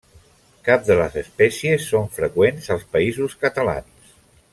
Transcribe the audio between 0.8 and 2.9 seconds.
de les espècies són freqüents als